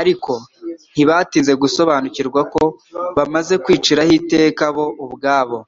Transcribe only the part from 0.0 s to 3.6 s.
ariko ntibatinze gusobanukirwa ko bamaze